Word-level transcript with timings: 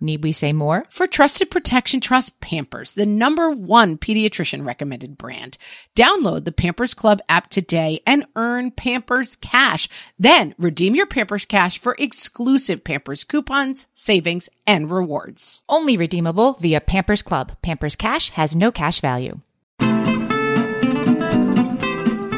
Need 0.00 0.22
we 0.22 0.32
say 0.32 0.52
more? 0.52 0.84
For 0.90 1.06
trusted 1.06 1.50
protection, 1.50 2.00
trust 2.00 2.40
Pampers, 2.40 2.92
the 2.92 3.06
number 3.06 3.50
one 3.50 3.96
pediatrician 3.96 4.66
recommended 4.66 5.16
brand. 5.16 5.56
Download 5.96 6.44
the 6.44 6.52
Pampers 6.52 6.94
Club 6.94 7.20
app 7.28 7.48
today 7.48 8.00
and 8.06 8.26
earn 8.36 8.70
Pampers 8.70 9.36
Cash. 9.36 9.88
Then 10.18 10.54
redeem 10.58 10.94
your 10.94 11.06
Pampers 11.06 11.44
Cash 11.44 11.78
for 11.78 11.96
exclusive 11.98 12.84
Pampers 12.84 13.24
coupons, 13.24 13.86
savings, 13.94 14.48
and 14.66 14.90
rewards. 14.90 15.62
Only 15.68 15.96
redeemable 15.96 16.54
via 16.54 16.80
Pampers 16.80 17.22
Club. 17.22 17.56
Pampers 17.62 17.96
Cash 17.96 18.30
has 18.30 18.54
no 18.56 18.70
cash 18.72 19.00
value. 19.00 19.40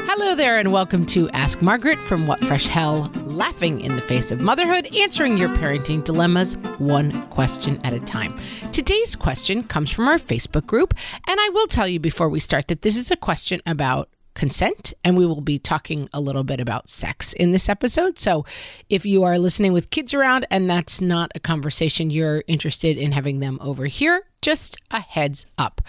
Hello 0.09 0.35
there, 0.35 0.59
and 0.59 0.73
welcome 0.73 1.07
to 1.07 1.31
Ask 1.31 1.63
Margaret 1.63 1.98
from 1.98 2.27
What 2.27 2.45
Fresh 2.45 2.67
Hell, 2.67 3.11
laughing 3.37 3.83
in 3.83 3.95
the 3.95 4.03
face 4.03 4.33
of 4.33 4.41
motherhood, 4.41 4.87
answering 4.97 5.37
your 5.37 5.51
parenting 5.51 6.03
dilemmas 6.03 6.55
one 6.79 7.27
question 7.29 7.79
at 7.84 7.92
a 7.92 8.01
time. 8.01 8.34
Today's 8.73 9.15
question 9.15 9.62
comes 9.62 9.91
from 9.91 10.09
our 10.09 10.17
Facebook 10.17 10.65
group, 10.67 10.95
and 11.29 11.39
I 11.39 11.51
will 11.51 11.67
tell 11.67 11.87
you 11.87 12.01
before 12.01 12.31
we 12.31 12.41
start 12.41 12.69
that 12.69 12.81
this 12.81 12.97
is 12.97 13.11
a 13.11 13.17
question 13.17 13.61
about 13.67 14.09
consent, 14.33 14.95
and 15.05 15.19
we 15.19 15.27
will 15.27 15.42
be 15.42 15.59
talking 15.59 16.09
a 16.14 16.20
little 16.20 16.45
bit 16.45 16.61
about 16.61 16.89
sex 16.89 17.34
in 17.34 17.53
this 17.53 17.69
episode. 17.69 18.19
So 18.19 18.47
if 18.89 19.05
you 19.05 19.23
are 19.25 19.39
listening 19.39 19.75
with 19.75 19.91
kids 19.91 20.14
around 20.14 20.47
and 20.51 20.69
that's 20.69 21.01
not 21.01 21.31
a 21.34 21.41
conversation 21.41 22.11
you're 22.11 22.42
interested 22.47 22.97
in 22.97 23.12
having 23.12 23.41
them 23.41 23.59
over 23.61 23.84
here, 23.84 24.23
just 24.41 24.79
a 24.91 25.01
heads 25.01 25.47
up. 25.59 25.83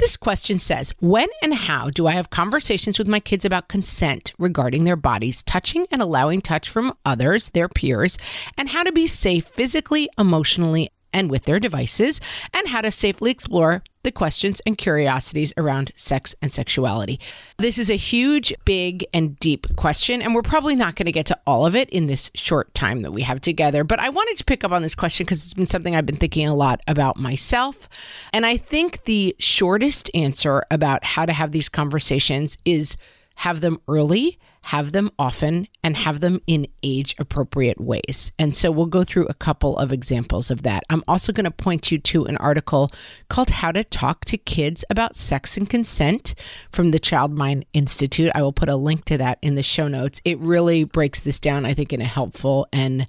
This 0.00 0.16
question 0.16 0.58
says 0.58 0.94
When 1.00 1.28
and 1.42 1.52
how 1.52 1.90
do 1.90 2.06
I 2.06 2.12
have 2.12 2.30
conversations 2.30 2.98
with 2.98 3.06
my 3.06 3.20
kids 3.20 3.44
about 3.44 3.68
consent 3.68 4.32
regarding 4.38 4.84
their 4.84 4.96
bodies, 4.96 5.42
touching 5.42 5.86
and 5.90 6.00
allowing 6.00 6.40
touch 6.40 6.70
from 6.70 6.94
others, 7.04 7.50
their 7.50 7.68
peers, 7.68 8.16
and 8.56 8.70
how 8.70 8.82
to 8.82 8.92
be 8.92 9.06
safe 9.06 9.44
physically, 9.44 10.08
emotionally, 10.18 10.88
and 11.12 11.30
with 11.30 11.44
their 11.44 11.58
devices, 11.58 12.20
and 12.52 12.68
how 12.68 12.80
to 12.80 12.90
safely 12.90 13.30
explore 13.30 13.82
the 14.02 14.12
questions 14.12 14.62
and 14.64 14.78
curiosities 14.78 15.52
around 15.56 15.92
sex 15.94 16.34
and 16.40 16.50
sexuality. 16.50 17.20
This 17.58 17.78
is 17.78 17.90
a 17.90 17.96
huge, 17.96 18.52
big, 18.64 19.04
and 19.12 19.38
deep 19.38 19.76
question, 19.76 20.22
and 20.22 20.34
we're 20.34 20.42
probably 20.42 20.74
not 20.74 20.96
going 20.96 21.06
to 21.06 21.12
get 21.12 21.26
to 21.26 21.38
all 21.46 21.66
of 21.66 21.74
it 21.74 21.90
in 21.90 22.06
this 22.06 22.30
short 22.34 22.72
time 22.74 23.02
that 23.02 23.12
we 23.12 23.22
have 23.22 23.40
together. 23.40 23.84
But 23.84 24.00
I 24.00 24.08
wanted 24.08 24.38
to 24.38 24.44
pick 24.44 24.64
up 24.64 24.72
on 24.72 24.82
this 24.82 24.94
question 24.94 25.24
because 25.24 25.44
it's 25.44 25.54
been 25.54 25.66
something 25.66 25.94
I've 25.94 26.06
been 26.06 26.16
thinking 26.16 26.46
a 26.46 26.54
lot 26.54 26.80
about 26.88 27.18
myself. 27.18 27.88
And 28.32 28.46
I 28.46 28.56
think 28.56 29.04
the 29.04 29.36
shortest 29.38 30.10
answer 30.14 30.64
about 30.70 31.04
how 31.04 31.26
to 31.26 31.32
have 31.32 31.52
these 31.52 31.68
conversations 31.68 32.56
is 32.64 32.96
have 33.36 33.60
them 33.60 33.80
early 33.88 34.38
have 34.62 34.92
them 34.92 35.10
often, 35.18 35.66
and 35.82 35.96
have 35.96 36.20
them 36.20 36.40
in 36.46 36.66
age 36.82 37.14
appropriate 37.18 37.80
ways. 37.80 38.32
And 38.38 38.54
so 38.54 38.70
we'll 38.70 38.86
go 38.86 39.02
through 39.02 39.26
a 39.26 39.34
couple 39.34 39.76
of 39.78 39.92
examples 39.92 40.50
of 40.50 40.62
that. 40.62 40.82
I'm 40.90 41.02
also 41.08 41.32
going 41.32 41.44
to 41.44 41.50
point 41.50 41.90
you 41.90 41.98
to 41.98 42.26
an 42.26 42.36
article 42.36 42.90
called 43.28 43.50
How 43.50 43.72
to 43.72 43.82
Talk 43.84 44.24
to 44.26 44.36
Kids 44.36 44.84
About 44.90 45.16
Sex 45.16 45.56
and 45.56 45.68
Consent 45.68 46.34
from 46.70 46.90
the 46.90 46.98
Child 46.98 47.36
Mind 47.36 47.64
Institute. 47.72 48.30
I 48.34 48.42
will 48.42 48.52
put 48.52 48.68
a 48.68 48.76
link 48.76 49.04
to 49.06 49.18
that 49.18 49.38
in 49.42 49.54
the 49.54 49.62
show 49.62 49.88
notes. 49.88 50.20
It 50.24 50.38
really 50.38 50.84
breaks 50.84 51.22
this 51.22 51.40
down, 51.40 51.64
I 51.64 51.74
think, 51.74 51.92
in 51.92 52.00
a 52.00 52.04
helpful 52.04 52.68
and 52.72 53.06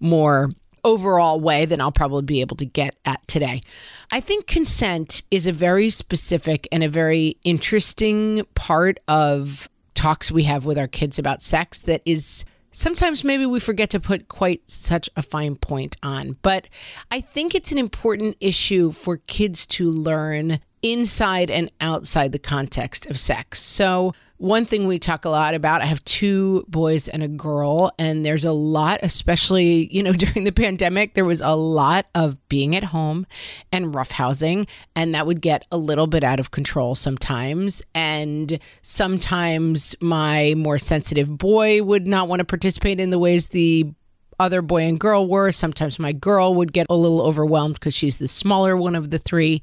more 0.00 0.50
overall 0.84 1.40
way 1.40 1.66
than 1.66 1.80
I'll 1.80 1.92
probably 1.92 2.22
be 2.22 2.40
able 2.40 2.56
to 2.56 2.66
get 2.66 2.96
at 3.04 3.26
today. 3.26 3.62
I 4.10 4.20
think 4.20 4.46
consent 4.46 5.22
is 5.30 5.46
a 5.46 5.52
very 5.52 5.90
specific 5.90 6.68
and 6.72 6.82
a 6.82 6.88
very 6.88 7.36
interesting 7.44 8.46
part 8.54 8.98
of 9.08 9.68
talks 10.00 10.32
we 10.32 10.44
have 10.44 10.64
with 10.64 10.78
our 10.78 10.88
kids 10.88 11.18
about 11.18 11.42
sex 11.42 11.82
that 11.82 12.00
is 12.06 12.46
sometimes 12.70 13.22
maybe 13.22 13.44
we 13.44 13.60
forget 13.60 13.90
to 13.90 14.00
put 14.00 14.28
quite 14.28 14.62
such 14.66 15.10
a 15.14 15.20
fine 15.20 15.56
point 15.56 15.94
on. 16.02 16.38
But 16.40 16.70
I 17.10 17.20
think 17.20 17.54
it's 17.54 17.70
an 17.70 17.76
important 17.76 18.34
issue 18.40 18.92
for 18.92 19.18
kids 19.18 19.66
to 19.66 19.90
learn 19.90 20.58
inside 20.80 21.50
and 21.50 21.70
outside 21.82 22.32
the 22.32 22.38
context 22.38 23.04
of 23.10 23.20
sex. 23.20 23.60
So, 23.60 24.14
one 24.40 24.64
thing 24.64 24.86
we 24.86 24.98
talk 24.98 25.26
a 25.26 25.28
lot 25.28 25.52
about, 25.52 25.82
I 25.82 25.84
have 25.84 26.02
two 26.06 26.64
boys 26.66 27.08
and 27.08 27.22
a 27.22 27.28
girl, 27.28 27.92
and 27.98 28.24
there's 28.24 28.46
a 28.46 28.52
lot, 28.52 29.00
especially, 29.02 29.94
you 29.94 30.02
know, 30.02 30.12
during 30.14 30.44
the 30.44 30.50
pandemic, 30.52 31.12
there 31.12 31.26
was 31.26 31.42
a 31.42 31.54
lot 31.54 32.06
of 32.14 32.48
being 32.48 32.74
at 32.74 32.82
home 32.82 33.26
and 33.70 33.92
roughhousing, 33.92 34.66
and 34.96 35.14
that 35.14 35.26
would 35.26 35.42
get 35.42 35.66
a 35.70 35.76
little 35.76 36.06
bit 36.06 36.24
out 36.24 36.40
of 36.40 36.52
control 36.52 36.94
sometimes. 36.94 37.82
And 37.94 38.58
sometimes 38.80 39.94
my 40.00 40.54
more 40.56 40.78
sensitive 40.78 41.36
boy 41.36 41.82
would 41.82 42.06
not 42.06 42.26
want 42.26 42.40
to 42.40 42.46
participate 42.46 42.98
in 42.98 43.10
the 43.10 43.18
ways 43.18 43.48
the 43.48 43.92
other 44.38 44.62
boy 44.62 44.84
and 44.84 44.98
girl 44.98 45.28
were. 45.28 45.52
Sometimes 45.52 45.98
my 45.98 46.12
girl 46.12 46.54
would 46.54 46.72
get 46.72 46.86
a 46.88 46.96
little 46.96 47.20
overwhelmed 47.20 47.74
because 47.74 47.94
she's 47.94 48.16
the 48.16 48.26
smaller 48.26 48.74
one 48.74 48.94
of 48.94 49.10
the 49.10 49.18
three. 49.18 49.60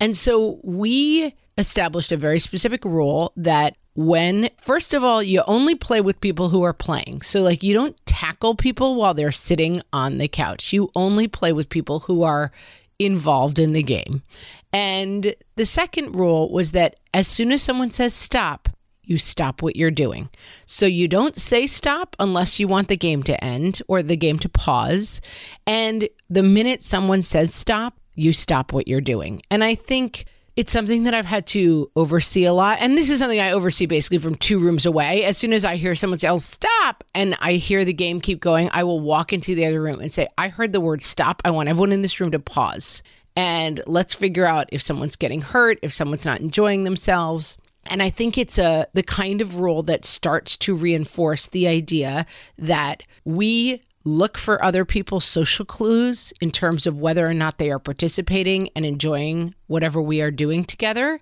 And 0.00 0.16
so 0.16 0.58
we 0.64 1.34
established 1.58 2.12
a 2.12 2.16
very 2.16 2.38
specific 2.38 2.82
rule 2.86 3.34
that 3.36 3.76
when, 3.96 4.50
first 4.58 4.92
of 4.94 5.02
all, 5.02 5.22
you 5.22 5.42
only 5.46 5.74
play 5.74 6.00
with 6.00 6.20
people 6.20 6.50
who 6.50 6.62
are 6.62 6.74
playing. 6.74 7.22
So, 7.22 7.40
like, 7.40 7.62
you 7.62 7.74
don't 7.74 7.96
tackle 8.06 8.54
people 8.54 8.94
while 8.94 9.14
they're 9.14 9.32
sitting 9.32 9.82
on 9.92 10.18
the 10.18 10.28
couch. 10.28 10.72
You 10.72 10.90
only 10.94 11.26
play 11.28 11.52
with 11.52 11.70
people 11.70 12.00
who 12.00 12.22
are 12.22 12.52
involved 12.98 13.58
in 13.58 13.72
the 13.72 13.82
game. 13.82 14.22
And 14.72 15.34
the 15.56 15.66
second 15.66 16.14
rule 16.14 16.52
was 16.52 16.72
that 16.72 16.96
as 17.14 17.26
soon 17.26 17.52
as 17.52 17.62
someone 17.62 17.90
says 17.90 18.14
stop, 18.14 18.68
you 19.02 19.16
stop 19.16 19.62
what 19.62 19.76
you're 19.76 19.90
doing. 19.90 20.28
So 20.66 20.84
you 20.84 21.08
don't 21.08 21.36
say 21.36 21.66
stop 21.66 22.16
unless 22.18 22.60
you 22.60 22.68
want 22.68 22.88
the 22.88 22.96
game 22.96 23.22
to 23.24 23.44
end 23.44 23.80
or 23.88 24.02
the 24.02 24.16
game 24.16 24.38
to 24.40 24.48
pause. 24.48 25.20
And 25.66 26.08
the 26.28 26.42
minute 26.42 26.82
someone 26.82 27.22
says 27.22 27.54
stop, 27.54 27.98
you 28.14 28.32
stop 28.32 28.72
what 28.72 28.88
you're 28.88 29.00
doing. 29.00 29.42
And 29.50 29.62
I 29.62 29.74
think 29.74 30.26
it's 30.56 30.72
something 30.72 31.04
that 31.04 31.12
I've 31.12 31.26
had 31.26 31.46
to 31.48 31.90
oversee 31.96 32.44
a 32.44 32.52
lot. 32.52 32.78
And 32.80 32.96
this 32.96 33.10
is 33.10 33.18
something 33.18 33.38
I 33.38 33.52
oversee 33.52 33.84
basically 33.84 34.18
from 34.18 34.36
two 34.36 34.58
rooms 34.58 34.86
away. 34.86 35.22
As 35.24 35.36
soon 35.36 35.52
as 35.52 35.66
I 35.66 35.76
hear 35.76 35.94
someone 35.94 36.18
yell, 36.20 36.36
oh, 36.36 36.38
stop, 36.38 37.04
and 37.14 37.36
I 37.40 37.54
hear 37.54 37.84
the 37.84 37.92
game 37.92 38.22
keep 38.22 38.40
going, 38.40 38.70
I 38.72 38.84
will 38.84 39.00
walk 39.00 39.34
into 39.34 39.54
the 39.54 39.66
other 39.66 39.82
room 39.82 40.00
and 40.00 40.12
say, 40.12 40.28
I 40.38 40.48
heard 40.48 40.72
the 40.72 40.80
word 40.80 41.02
stop. 41.02 41.42
I 41.44 41.50
want 41.50 41.68
everyone 41.68 41.92
in 41.92 42.00
this 42.00 42.18
room 42.20 42.30
to 42.30 42.38
pause. 42.38 43.02
And 43.36 43.82
let's 43.86 44.14
figure 44.14 44.46
out 44.46 44.70
if 44.72 44.80
someone's 44.80 45.16
getting 45.16 45.42
hurt, 45.42 45.78
if 45.82 45.92
someone's 45.92 46.24
not 46.24 46.40
enjoying 46.40 46.84
themselves. 46.84 47.58
And 47.84 48.02
I 48.02 48.08
think 48.08 48.38
it's 48.38 48.58
a 48.58 48.88
the 48.94 49.02
kind 49.02 49.42
of 49.42 49.56
rule 49.56 49.82
that 49.84 50.06
starts 50.06 50.56
to 50.58 50.74
reinforce 50.74 51.48
the 51.48 51.68
idea 51.68 52.24
that 52.58 53.02
we 53.24 53.82
look 54.06 54.38
for 54.38 54.64
other 54.64 54.84
people's 54.84 55.24
social 55.24 55.64
clues 55.64 56.32
in 56.40 56.52
terms 56.52 56.86
of 56.86 56.98
whether 56.98 57.26
or 57.26 57.34
not 57.34 57.58
they 57.58 57.70
are 57.70 57.80
participating 57.80 58.70
and 58.76 58.86
enjoying 58.86 59.54
whatever 59.66 60.00
we 60.00 60.22
are 60.22 60.30
doing 60.30 60.64
together. 60.64 61.18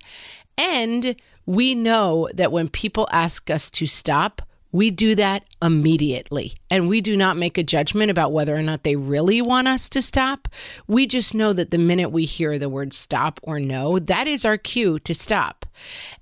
And 0.57 1.15
we 1.47 1.73
know 1.73 2.29
that 2.33 2.51
when 2.51 2.69
people 2.69 3.07
ask 3.11 3.49
us 3.49 3.71
to 3.71 3.87
stop, 3.87 4.43
we 4.71 4.91
do 4.91 5.15
that 5.15 5.45
immediately. 5.61 6.53
And 6.69 6.87
we 6.87 7.01
do 7.01 7.17
not 7.17 7.37
make 7.37 7.57
a 7.57 7.63
judgment 7.63 8.11
about 8.11 8.33
whether 8.33 8.55
or 8.55 8.61
not 8.61 8.83
they 8.83 8.95
really 8.95 9.41
want 9.41 9.67
us 9.67 9.89
to 9.89 10.01
stop. 10.01 10.47
We 10.85 11.07
just 11.07 11.33
know 11.33 11.53
that 11.53 11.71
the 11.71 11.77
minute 11.77 12.11
we 12.11 12.25
hear 12.25 12.59
the 12.59 12.69
word 12.69 12.93
stop 12.93 13.39
or 13.41 13.59
no, 13.59 13.97
that 13.99 14.27
is 14.27 14.45
our 14.45 14.57
cue 14.57 14.99
to 14.99 15.15
stop. 15.15 15.65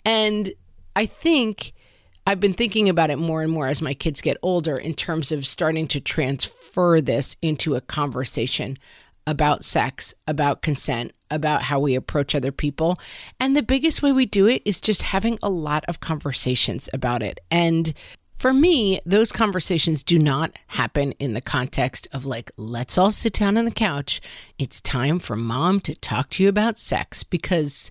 And 0.05 0.53
I 0.95 1.07
think 1.07 1.73
I've 2.25 2.39
been 2.39 2.53
thinking 2.53 2.87
about 2.87 3.09
it 3.09 3.17
more 3.17 3.41
and 3.41 3.51
more 3.51 3.67
as 3.67 3.81
my 3.81 3.93
kids 3.93 4.21
get 4.21 4.37
older 4.41 4.77
in 4.77 4.93
terms 4.93 5.31
of 5.31 5.45
starting 5.45 5.87
to 5.89 5.99
transfer 5.99 7.01
this 7.01 7.35
into 7.41 7.75
a 7.75 7.81
conversation 7.81 8.77
about 9.27 9.63
sex, 9.63 10.13
about 10.27 10.61
consent, 10.61 11.13
about 11.31 11.63
how 11.63 11.79
we 11.79 11.95
approach 11.95 12.35
other 12.35 12.51
people. 12.51 12.99
And 13.39 13.55
the 13.55 13.63
biggest 13.63 14.01
way 14.01 14.11
we 14.11 14.25
do 14.25 14.47
it 14.47 14.61
is 14.65 14.81
just 14.81 15.01
having 15.01 15.39
a 15.41 15.49
lot 15.49 15.83
of 15.87 15.99
conversations 15.99 16.89
about 16.93 17.23
it. 17.23 17.39
And 17.49 17.93
For 18.43 18.53
me, 18.53 18.99
those 19.05 19.31
conversations 19.31 20.03
do 20.03 20.19
not 20.19 20.51
happen 20.67 21.13
in 21.13 21.33
the 21.33 21.39
context 21.39 22.09
of 22.11 22.25
like, 22.25 22.51
let's 22.57 22.97
all 22.97 23.09
sit 23.09 23.35
down 23.35 23.55
on 23.57 23.63
the 23.63 23.71
couch. 23.71 24.19
It's 24.59 24.81
time 24.81 25.19
for 25.19 25.37
mom 25.37 25.79
to 25.79 25.95
talk 25.95 26.29
to 26.31 26.43
you 26.43 26.49
about 26.49 26.77
sex 26.77 27.23
because, 27.23 27.89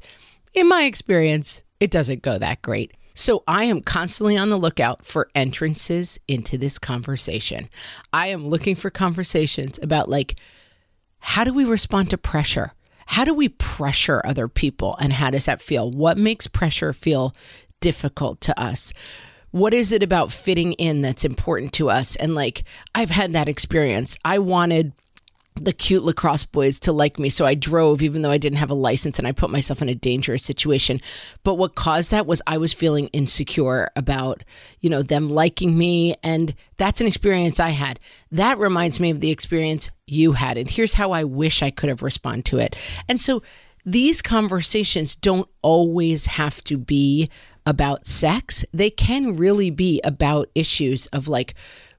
in 0.52 0.68
my 0.68 0.84
experience, 0.84 1.62
it 1.80 1.90
doesn't 1.90 2.20
go 2.20 2.36
that 2.36 2.60
great. 2.60 2.92
So 3.14 3.42
I 3.46 3.64
am 3.64 3.80
constantly 3.80 4.36
on 4.36 4.50
the 4.50 4.56
lookout 4.56 5.04
for 5.04 5.28
entrances 5.34 6.18
into 6.28 6.56
this 6.56 6.78
conversation. 6.78 7.68
I 8.12 8.28
am 8.28 8.46
looking 8.46 8.74
for 8.74 8.90
conversations 8.90 9.78
about 9.82 10.08
like, 10.08 10.36
how 11.18 11.44
do 11.44 11.52
we 11.52 11.64
respond 11.64 12.10
to 12.10 12.18
pressure? 12.18 12.72
How 13.06 13.24
do 13.24 13.34
we 13.34 13.48
pressure 13.50 14.22
other 14.24 14.48
people 14.48 14.96
and 14.98 15.12
how 15.12 15.30
does 15.30 15.46
that 15.46 15.60
feel? 15.60 15.90
What 15.90 16.16
makes 16.16 16.46
pressure 16.46 16.92
feel 16.92 17.34
difficult 17.80 18.40
to 18.42 18.58
us? 18.60 18.92
What 19.50 19.74
is 19.74 19.92
it 19.92 20.02
about 20.02 20.32
fitting 20.32 20.72
in 20.74 21.02
that's 21.02 21.24
important 21.24 21.74
to 21.74 21.90
us? 21.90 22.16
And 22.16 22.34
like, 22.34 22.64
I've 22.94 23.10
had 23.10 23.34
that 23.34 23.48
experience. 23.48 24.16
I 24.24 24.38
wanted 24.38 24.92
the 25.60 25.72
cute 25.72 26.02
lacrosse 26.02 26.44
boys 26.44 26.80
to 26.80 26.92
like 26.92 27.18
me. 27.18 27.28
So 27.28 27.44
I 27.44 27.54
drove, 27.54 28.02
even 28.02 28.22
though 28.22 28.30
I 28.30 28.38
didn't 28.38 28.58
have 28.58 28.70
a 28.70 28.74
license, 28.74 29.18
and 29.18 29.28
I 29.28 29.32
put 29.32 29.50
myself 29.50 29.82
in 29.82 29.88
a 29.88 29.94
dangerous 29.94 30.42
situation. 30.42 31.00
But 31.42 31.54
what 31.54 31.74
caused 31.74 32.10
that 32.10 32.26
was 32.26 32.42
I 32.46 32.58
was 32.58 32.72
feeling 32.72 33.08
insecure 33.08 33.90
about, 33.94 34.44
you 34.80 34.88
know, 34.90 35.02
them 35.02 35.30
liking 35.30 35.76
me. 35.76 36.14
And 36.22 36.54
that's 36.78 37.00
an 37.00 37.06
experience 37.06 37.60
I 37.60 37.70
had. 37.70 38.00
That 38.30 38.58
reminds 38.58 38.98
me 38.98 39.10
of 39.10 39.20
the 39.20 39.30
experience 39.30 39.90
you 40.06 40.32
had. 40.32 40.56
And 40.58 40.70
here's 40.70 40.94
how 40.94 41.12
I 41.12 41.24
wish 41.24 41.62
I 41.62 41.70
could 41.70 41.88
have 41.88 42.02
responded 42.02 42.46
to 42.46 42.58
it. 42.58 42.76
And 43.08 43.20
so 43.20 43.42
these 43.84 44.22
conversations 44.22 45.16
don't 45.16 45.48
always 45.60 46.26
have 46.26 46.62
to 46.64 46.78
be 46.78 47.30
about 47.66 48.06
sex, 48.06 48.64
they 48.72 48.90
can 48.90 49.36
really 49.36 49.70
be 49.70 50.00
about 50.02 50.48
issues 50.54 51.06
of 51.08 51.28
like, 51.28 51.54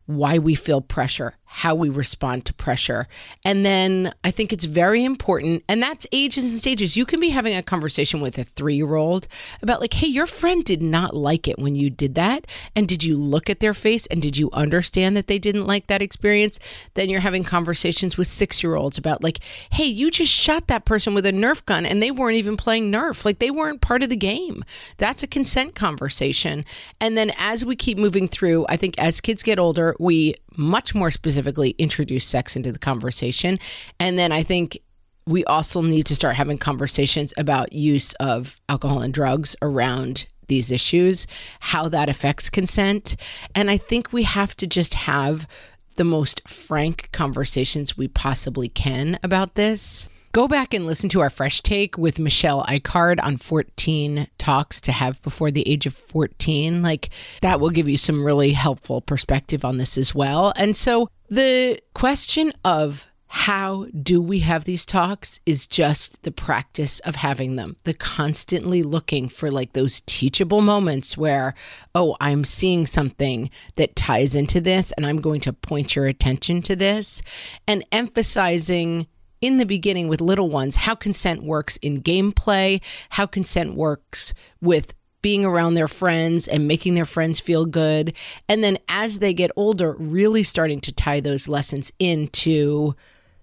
why 0.05 0.37
we 0.37 0.55
feel 0.55 0.81
pressure, 0.81 1.35
how 1.55 1.75
we 1.75 1.87
respond 1.87 2.43
to 2.43 2.53
pressure. 2.55 3.07
And 3.45 3.63
then 3.63 4.11
I 4.23 4.31
think 4.31 4.51
it's 4.51 4.65
very 4.65 5.05
important, 5.05 5.63
and 5.69 5.83
that's 5.83 6.07
ages 6.11 6.43
and 6.45 6.59
stages. 6.59 6.97
You 6.97 7.05
can 7.05 7.19
be 7.19 7.29
having 7.29 7.55
a 7.55 7.61
conversation 7.61 8.21
with 8.21 8.39
a 8.39 8.43
three 8.43 8.73
year 8.73 8.95
old 8.95 9.27
about, 9.61 9.79
like, 9.79 9.93
hey, 9.93 10.07
your 10.07 10.25
friend 10.25 10.65
did 10.65 10.81
not 10.81 11.15
like 11.15 11.47
it 11.47 11.59
when 11.59 11.75
you 11.75 11.91
did 11.91 12.15
that. 12.15 12.47
And 12.75 12.87
did 12.87 13.03
you 13.03 13.15
look 13.15 13.51
at 13.51 13.59
their 13.59 13.75
face 13.75 14.07
and 14.07 14.19
did 14.19 14.35
you 14.35 14.49
understand 14.51 15.15
that 15.15 15.27
they 15.27 15.37
didn't 15.37 15.67
like 15.67 15.85
that 15.87 16.01
experience? 16.01 16.59
Then 16.95 17.07
you're 17.07 17.19
having 17.19 17.43
conversations 17.43 18.17
with 18.17 18.25
six 18.25 18.63
year 18.63 18.73
olds 18.73 18.97
about, 18.97 19.23
like, 19.23 19.37
hey, 19.71 19.85
you 19.85 20.09
just 20.09 20.31
shot 20.31 20.65
that 20.69 20.85
person 20.85 21.13
with 21.13 21.25
a 21.27 21.31
Nerf 21.31 21.63
gun 21.67 21.85
and 21.85 22.01
they 22.01 22.09
weren't 22.09 22.37
even 22.37 22.57
playing 22.57 22.91
Nerf. 22.91 23.25
Like, 23.25 23.37
they 23.37 23.51
weren't 23.51 23.79
part 23.79 24.01
of 24.01 24.09
the 24.09 24.15
game. 24.15 24.65
That's 24.97 25.21
a 25.21 25.27
consent 25.27 25.75
conversation. 25.75 26.65
And 26.99 27.15
then 27.15 27.31
as 27.37 27.63
we 27.63 27.75
keep 27.75 27.99
moving 27.99 28.27
through, 28.27 28.65
I 28.69 28.75
think 28.75 28.97
as 28.97 29.21
kids 29.21 29.43
get 29.43 29.59
older, 29.59 29.95
we 29.99 30.33
much 30.57 30.93
more 30.93 31.11
specifically 31.11 31.71
introduce 31.77 32.25
sex 32.25 32.55
into 32.55 32.71
the 32.71 32.79
conversation. 32.79 33.59
And 33.99 34.17
then 34.17 34.31
I 34.31 34.43
think 34.43 34.77
we 35.25 35.43
also 35.45 35.81
need 35.81 36.05
to 36.07 36.15
start 36.15 36.35
having 36.35 36.57
conversations 36.57 37.33
about 37.37 37.73
use 37.73 38.13
of 38.13 38.59
alcohol 38.67 39.01
and 39.01 39.13
drugs 39.13 39.55
around 39.61 40.27
these 40.47 40.71
issues, 40.71 41.25
how 41.61 41.87
that 41.89 42.09
affects 42.09 42.49
consent. 42.49 43.15
And 43.55 43.69
I 43.69 43.77
think 43.77 44.11
we 44.11 44.23
have 44.23 44.55
to 44.57 44.67
just 44.67 44.93
have 44.93 45.47
the 45.95 46.03
most 46.03 46.47
frank 46.47 47.09
conversations 47.11 47.97
we 47.97 48.07
possibly 48.07 48.67
can 48.67 49.19
about 49.23 49.55
this. 49.55 50.09
Go 50.33 50.47
back 50.47 50.73
and 50.73 50.87
listen 50.87 51.09
to 51.09 51.21
our 51.21 51.29
fresh 51.29 51.61
take 51.61 51.95
with 51.95 52.17
Michelle 52.17 52.63
Icard 52.63 53.19
on 53.21 53.37
14 53.37 54.27
talks 54.39 54.81
to 54.81 54.91
have 54.91 55.21
before 55.21 55.51
the 55.51 55.69
age 55.69 55.85
of 55.85 55.93
14. 55.93 56.81
Like 56.81 57.11
that 57.41 57.59
will 57.59 57.69
give 57.69 57.87
you 57.87 57.97
some 57.97 58.25
really 58.25 58.51
helpful 58.51 58.99
perspective 58.99 59.63
on 59.63 59.77
this 59.77 59.95
as 59.95 60.15
well. 60.15 60.51
And 60.55 60.75
so 60.75 61.07
the 61.29 61.79
question 61.93 62.51
of 62.65 63.07
how 63.27 63.85
do 64.01 64.19
we 64.19 64.39
have 64.39 64.65
these 64.65 64.87
talks 64.87 65.39
is 65.45 65.67
just 65.67 66.23
the 66.23 66.31
practice 66.31 66.99
of 67.01 67.15
having 67.15 67.55
them, 67.55 67.75
the 67.83 67.93
constantly 67.93 68.81
looking 68.81 69.29
for 69.29 69.51
like 69.51 69.73
those 69.73 70.01
teachable 70.07 70.61
moments 70.61 71.15
where, 71.15 71.53
oh, 71.93 72.17
I'm 72.19 72.43
seeing 72.43 72.87
something 72.87 73.51
that 73.75 73.95
ties 73.95 74.33
into 74.33 74.61
this 74.61 74.91
and 74.93 75.05
I'm 75.05 75.21
going 75.21 75.41
to 75.41 75.53
point 75.53 75.95
your 75.95 76.07
attention 76.07 76.63
to 76.63 76.75
this 76.75 77.21
and 77.67 77.85
emphasizing 77.91 79.05
in 79.43 79.57
the 79.57 79.65
beginning 79.65 80.07
with 80.07 80.21
little 80.21 80.47
ones 80.47 80.77
how 80.77 80.95
consent 80.95 81.43
works 81.43 81.75
in 81.77 82.01
gameplay, 82.01 82.81
how 83.09 83.25
consent 83.25 83.75
works 83.75 84.33
with 84.61 84.95
being 85.21 85.43
around 85.43 85.73
their 85.73 85.89
friends 85.89 86.47
and 86.47 86.65
making 86.65 86.95
their 86.95 87.05
friends 87.05 87.41
feel 87.41 87.65
good. 87.65 88.13
And 88.47 88.63
then 88.63 88.77
as 88.87 89.19
they 89.19 89.33
get 89.33 89.51
older, 89.57 89.97
really 89.99 90.43
starting 90.43 90.79
to 90.81 90.93
tie 90.93 91.19
those 91.19 91.49
lessons 91.49 91.91
into 91.99 92.95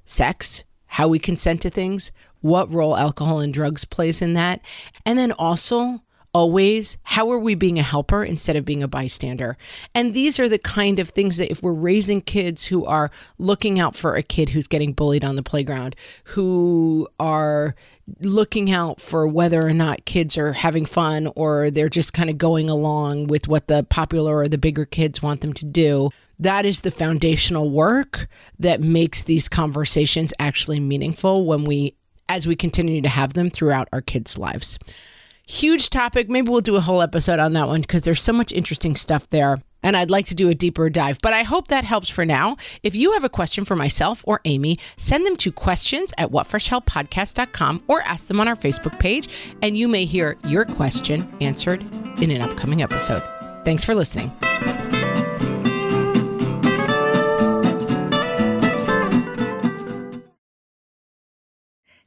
sex, 0.06 0.64
how 0.86 1.06
we 1.06 1.18
consent 1.18 1.60
to 1.62 1.70
things, 1.70 2.12
what 2.40 2.72
role 2.72 2.96
alcohol 2.96 3.40
and 3.40 3.52
drugs 3.52 3.84
plays 3.84 4.22
in 4.22 4.32
that. 4.34 4.62
And 5.04 5.18
then 5.18 5.32
also 5.32 6.00
always 6.32 6.96
how 7.02 7.30
are 7.30 7.38
we 7.38 7.54
being 7.54 7.78
a 7.78 7.82
helper 7.82 8.24
instead 8.24 8.56
of 8.56 8.64
being 8.64 8.82
a 8.82 8.88
bystander? 8.88 9.56
And 9.94 10.14
these 10.14 10.38
are 10.38 10.48
the 10.48 10.58
kind 10.58 10.98
of 10.98 11.10
things 11.10 11.36
that 11.36 11.50
if 11.50 11.62
we're 11.62 11.72
raising 11.72 12.20
kids 12.20 12.66
who 12.66 12.84
are 12.84 13.10
looking 13.38 13.80
out 13.80 13.96
for 13.96 14.14
a 14.14 14.22
kid 14.22 14.50
who's 14.50 14.66
getting 14.66 14.92
bullied 14.92 15.24
on 15.24 15.36
the 15.36 15.42
playground 15.42 15.96
who 16.24 17.08
are 17.18 17.74
looking 18.20 18.70
out 18.70 19.00
for 19.00 19.26
whether 19.26 19.66
or 19.66 19.72
not 19.72 20.04
kids 20.04 20.36
are 20.36 20.52
having 20.52 20.84
fun 20.84 21.30
or 21.36 21.70
they're 21.70 21.88
just 21.88 22.12
kind 22.12 22.30
of 22.30 22.38
going 22.38 22.68
along 22.68 23.28
with 23.28 23.46
what 23.48 23.68
the 23.68 23.84
popular 23.84 24.38
or 24.38 24.48
the 24.48 24.58
bigger 24.58 24.84
kids 24.84 25.22
want 25.22 25.40
them 25.40 25.52
to 25.52 25.64
do 25.64 26.10
that 26.38 26.64
is 26.64 26.80
the 26.80 26.90
foundational 26.90 27.70
work 27.70 28.26
that 28.58 28.80
makes 28.80 29.24
these 29.24 29.48
conversations 29.48 30.32
actually 30.38 30.80
meaningful 30.80 31.44
when 31.44 31.64
we 31.64 31.94
as 32.28 32.46
we 32.46 32.56
continue 32.56 33.02
to 33.02 33.08
have 33.08 33.34
them 33.34 33.50
throughout 33.50 33.88
our 33.92 34.00
kids' 34.00 34.38
lives 34.38 34.78
huge 35.50 35.90
topic. 35.90 36.30
Maybe 36.30 36.50
we'll 36.50 36.60
do 36.60 36.76
a 36.76 36.80
whole 36.80 37.02
episode 37.02 37.40
on 37.40 37.52
that 37.54 37.66
one 37.66 37.80
because 37.80 38.02
there's 38.02 38.22
so 38.22 38.32
much 38.32 38.52
interesting 38.52 38.96
stuff 38.96 39.28
there. 39.30 39.58
And 39.82 39.96
I'd 39.96 40.10
like 40.10 40.26
to 40.26 40.34
do 40.34 40.50
a 40.50 40.54
deeper 40.54 40.90
dive, 40.90 41.18
but 41.22 41.32
I 41.32 41.42
hope 41.42 41.68
that 41.68 41.84
helps 41.84 42.10
for 42.10 42.26
now. 42.26 42.58
If 42.82 42.94
you 42.94 43.12
have 43.12 43.24
a 43.24 43.30
question 43.30 43.64
for 43.64 43.76
myself 43.76 44.22
or 44.26 44.40
Amy, 44.44 44.78
send 44.98 45.24
them 45.26 45.36
to 45.36 45.50
questions 45.50 46.12
at 46.18 46.30
whatfreshhellpodcast.com 46.30 47.84
or 47.88 48.02
ask 48.02 48.28
them 48.28 48.40
on 48.40 48.48
our 48.48 48.56
Facebook 48.56 48.98
page, 48.98 49.28
and 49.62 49.78
you 49.78 49.88
may 49.88 50.04
hear 50.04 50.36
your 50.44 50.66
question 50.66 51.26
answered 51.40 51.82
in 52.20 52.30
an 52.30 52.42
upcoming 52.42 52.82
episode. 52.82 53.22
Thanks 53.64 53.82
for 53.82 53.94
listening. 53.94 54.30